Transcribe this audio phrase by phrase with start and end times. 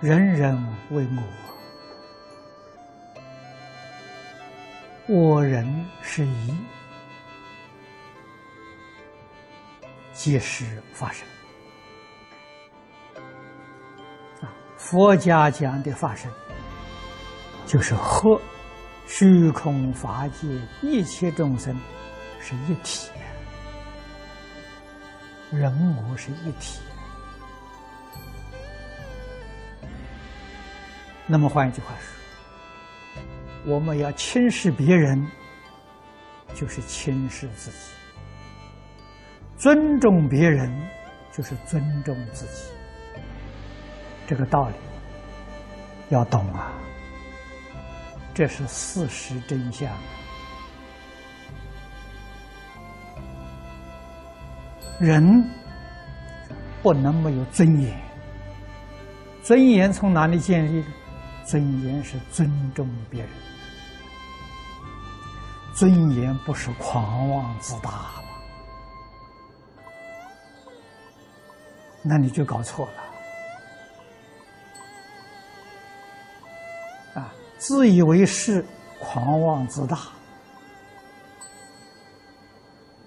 [0.00, 0.56] 人人
[0.92, 1.06] 为
[5.06, 6.56] 我”，我人是一，
[10.14, 11.28] 皆是发生。
[14.40, 16.32] 啊，佛家讲的发生，
[17.66, 18.40] 就是和
[19.06, 20.48] 虚空法界
[20.80, 21.78] 一切众生
[22.40, 23.10] 是一体。
[25.56, 26.80] 人我是一体，
[31.26, 35.26] 那么换一句话说，我们要轻视别人，
[36.54, 37.76] 就是轻视自己；
[39.56, 40.70] 尊重别人，
[41.32, 42.70] 就是尊重自己。
[44.26, 44.74] 这个道理
[46.10, 46.72] 要懂啊，
[48.34, 49.90] 这是事实真相。
[55.00, 55.44] 人
[56.82, 57.98] 不能没有尊严，
[59.42, 60.88] 尊严从哪里建立的？
[61.44, 63.30] 尊严是尊重别人，
[65.74, 68.22] 尊严不是狂妄自大了，
[72.02, 72.88] 那你就搞错
[77.14, 77.34] 了啊！
[77.58, 78.64] 自以为是，
[78.98, 79.96] 狂妄自大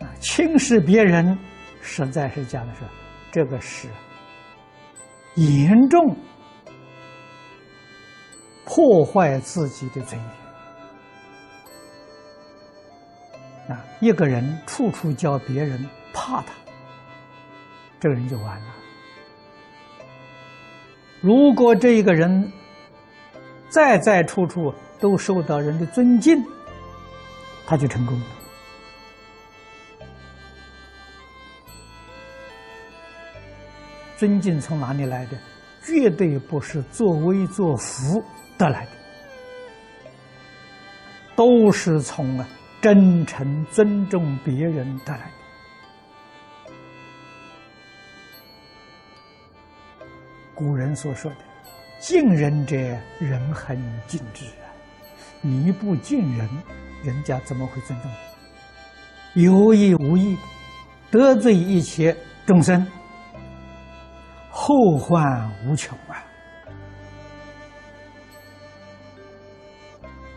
[0.00, 1.38] 啊，轻视别人。
[1.80, 2.80] 实在是讲的是，
[3.30, 3.88] 这个是
[5.36, 6.16] 严重
[8.64, 10.30] 破坏自己的尊严。
[13.76, 16.52] 啊，一个人处处叫别人怕他，
[18.00, 18.74] 这个人就完了。
[21.20, 22.52] 如果这一个人
[23.68, 26.42] 在在处处都受到人的尊敬，
[27.66, 28.26] 他就成功了。
[34.18, 35.38] 尊敬从哪里来的？
[35.80, 38.22] 绝对不是作威作福
[38.58, 38.90] 得来的，
[41.34, 42.46] 都是从啊
[42.82, 46.72] 真诚尊重别人得来的。
[50.52, 51.36] 古人所说的
[52.02, 52.76] “敬人者，
[53.20, 54.68] 人恒敬之”啊，
[55.40, 56.46] 你不敬人，
[57.04, 58.10] 人家怎么会尊重
[59.32, 59.44] 你？
[59.44, 60.36] 有意无意
[61.10, 62.14] 得罪一切
[62.44, 62.84] 众生。
[64.68, 66.20] 后患无穷啊！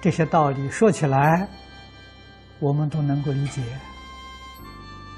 [0.00, 1.46] 这些道理说起来，
[2.58, 3.62] 我们都能够理解，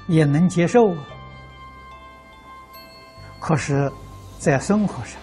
[0.07, 0.95] 也能接受。
[3.39, 3.91] 可是，
[4.37, 5.19] 在生活上，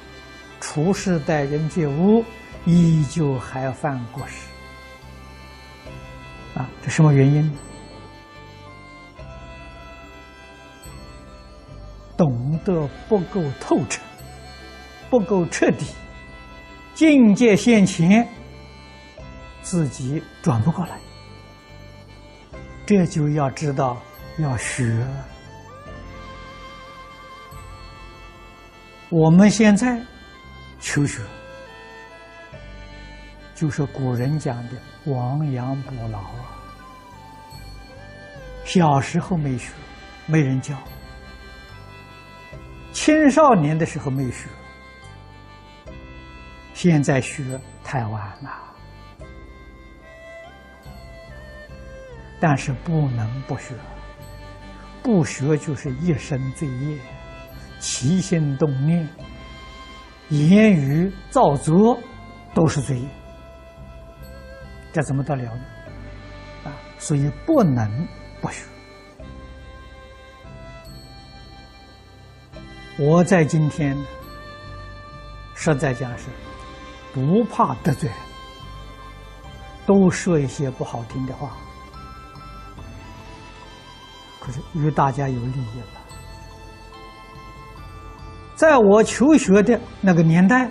[0.60, 2.24] 处事待人接物，
[2.64, 4.48] 依旧还犯过失
[6.58, 6.68] 啊！
[6.82, 7.56] 这什么原因？
[12.16, 14.00] 懂得不够透彻，
[15.10, 15.84] 不够彻底，
[16.94, 18.26] 境界现前，
[19.62, 20.98] 自己转不过来，
[22.86, 24.00] 这就要知道
[24.38, 25.06] 要学。
[29.10, 30.00] 我们现在
[30.80, 31.20] 求学，
[33.54, 34.72] 就是古人讲的
[35.04, 36.56] 亡羊补牢啊。
[38.64, 39.70] 小时候没学，
[40.26, 40.74] 没人教。
[42.96, 44.48] 青少年的时候没学，
[46.72, 48.50] 现在学太晚了。
[52.40, 53.74] 但是不能不学，
[55.02, 56.98] 不学就是一生罪业，
[57.78, 59.06] 起心动念、
[60.30, 62.00] 言语造作
[62.54, 63.08] 都是罪业，
[64.94, 65.62] 这怎么得了呢？
[66.64, 68.08] 啊，所以不能
[68.40, 68.64] 不学。
[72.98, 73.94] 我在今天，
[75.54, 76.24] 实在讲是
[77.12, 78.18] 不怕得罪人，
[79.84, 81.50] 都说一些不好听的话，
[84.40, 85.86] 可是与大家有利益了。
[88.54, 90.70] 在我求学的那个年代，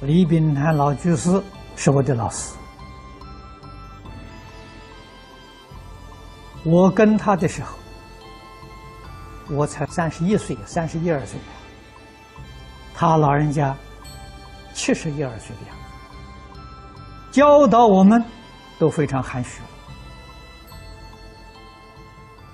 [0.00, 1.40] 李炳南老居士
[1.76, 2.52] 是我的老师，
[6.64, 7.79] 我跟他的时候。
[9.50, 11.38] 我才三十一岁，三十一二岁，
[12.94, 13.76] 他老人家
[14.72, 18.24] 七十一二岁的样子，教导我们
[18.78, 19.60] 都非常含蓄，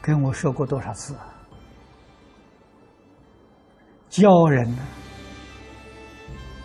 [0.00, 1.14] 跟我说过多少次？
[4.08, 4.82] 教人呢，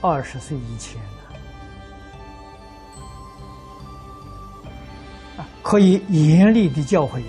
[0.02, 1.02] 二十岁以前
[5.38, 7.22] 啊，可以严厉的教诲，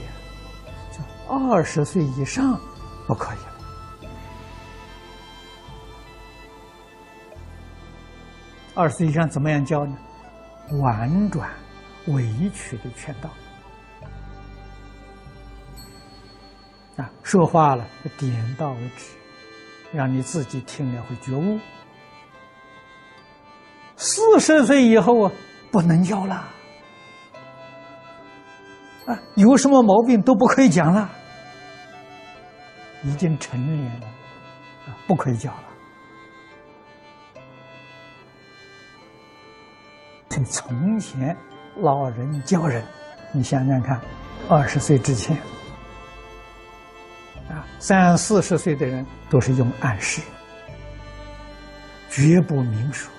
[1.28, 2.60] 二十岁以上
[3.06, 3.52] 不可以了。
[8.75, 9.96] 二十岁以上怎么样教呢？
[10.81, 11.50] 婉转、
[12.06, 13.28] 委曲的劝导。
[16.96, 17.87] 啊，说话了，
[18.19, 19.16] 点到为止，
[19.93, 21.58] 让你自己听了会觉悟。
[23.96, 25.32] 四十岁以后啊，
[25.70, 26.34] 不能教了，
[29.06, 31.10] 啊，有什么毛病都不可以讲了，
[33.04, 34.06] 已经成年了，
[34.87, 35.64] 啊，不可以教了。
[40.44, 41.37] 从前
[41.76, 42.84] 老人教人，
[43.32, 44.00] 你想想看，
[44.49, 45.37] 二十岁之前。
[47.49, 50.22] 啊三四十岁的人都是用暗示，
[52.08, 53.12] 绝不明说。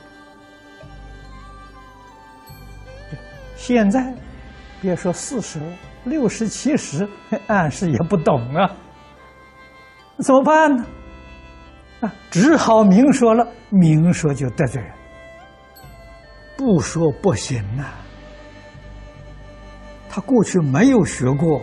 [3.55, 4.13] 现在
[4.81, 5.59] 别说四十、
[6.03, 7.07] 六十、七十，
[7.47, 8.75] 暗示也不懂啊，
[10.23, 10.85] 怎么办呢？
[12.01, 14.91] 啊，只好明说了，明说就得罪人，
[16.57, 17.85] 不说不行呐。
[20.09, 21.61] 他过去没有学过。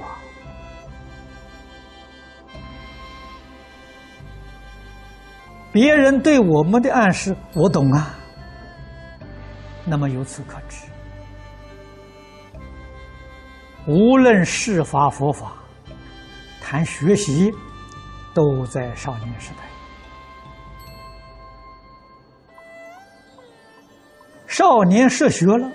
[5.72, 8.16] 别人对我们的暗示，我懂啊。
[9.84, 10.84] 那么由此可知，
[13.86, 15.52] 无论是法佛法，
[16.60, 17.52] 谈学习，
[18.34, 19.56] 都在少年时代。
[24.46, 25.70] 少年涉学了，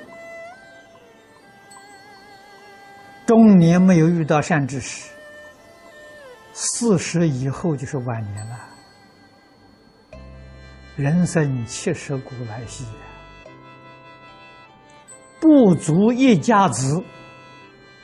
[3.26, 5.10] 中年没有遇到善知识，
[6.54, 8.60] 四十以后就是晚年了。
[10.96, 12.86] 人生七十古来稀，
[15.40, 17.04] 不足一家子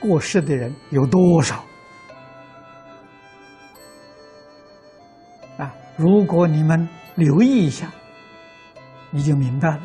[0.00, 1.64] 过世的人有多少？
[5.96, 7.92] 如果你们留意一下，
[9.10, 9.82] 你就明白了。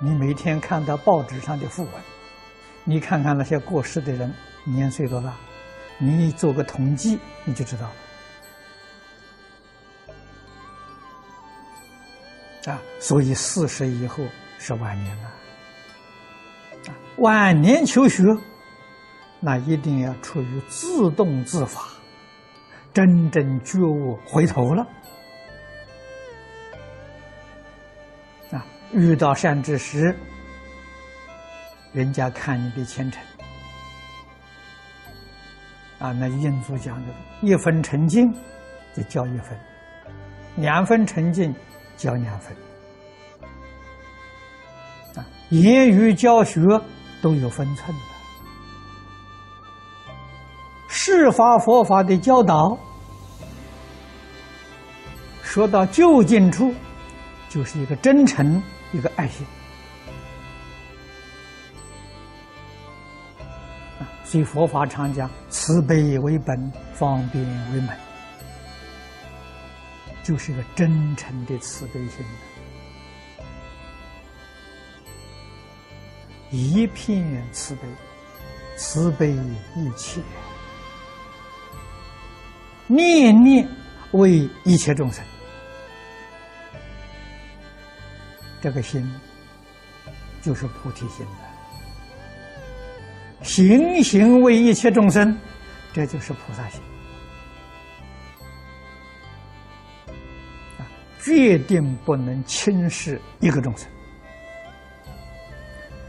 [0.00, 1.92] 你每天看到报纸上的讣文。
[2.84, 4.34] 你看看那些过世的人
[4.64, 5.32] 年岁多大？
[5.98, 7.82] 你做个统计，你就知道
[12.66, 12.72] 了。
[12.72, 14.24] 啊，所以四十以后
[14.58, 15.30] 是晚年了。
[17.18, 18.24] 晚年求学，
[19.40, 21.82] 那一定要处于自动自发，
[22.92, 24.86] 真正觉悟回头了。
[28.50, 30.16] 啊，遇到善知识。
[31.92, 33.22] 人家看你的虔诚
[35.98, 37.12] 啊，那印祖讲的，
[37.42, 38.32] 一分沉静
[38.96, 39.54] 就教一分，
[40.56, 41.54] 两分沉静
[41.98, 42.56] 教两分
[45.14, 46.62] 啊，言语教学
[47.22, 48.04] 都有分寸的，
[50.88, 52.76] 释法佛法的教导，
[55.42, 56.74] 说到就近处，
[57.48, 58.60] 就是一个真诚，
[58.92, 59.46] 一个爱心。
[64.24, 67.88] 所以佛法常讲慈悲为本，方便为门，
[70.22, 72.24] 就是一个真诚的慈悲心，
[76.52, 77.80] 一片慈悲，
[78.76, 79.30] 慈悲
[79.74, 80.20] 一切，
[82.86, 83.66] 念念
[84.10, 85.24] 为一切众生，
[88.60, 89.02] 这个心
[90.42, 91.32] 就是菩提心的。
[93.42, 95.34] 行行为一切众生，
[95.94, 96.82] 这就是菩萨心
[100.78, 100.84] 啊！
[101.24, 103.88] 决定不能轻视一个众生，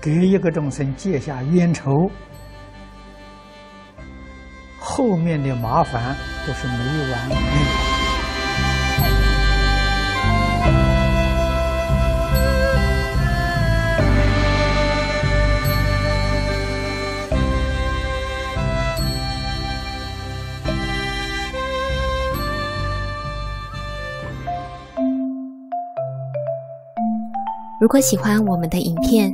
[0.04, 2.12] 给一个众生结下冤仇，
[4.78, 6.14] 后面的麻烦
[6.46, 6.74] 都是没
[7.10, 7.38] 完没了。
[27.80, 29.34] 如果喜欢我们的影片，